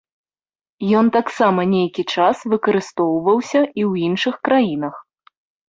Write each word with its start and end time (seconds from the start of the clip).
Ён 1.01 1.11
таксама 1.17 1.65
нейкі 1.75 2.05
час 2.17 2.41
выкарыстоўваўся 2.55 3.57
і 3.79 3.81
ў 3.89 3.93
іншых 4.09 4.35
краінах. 4.51 4.95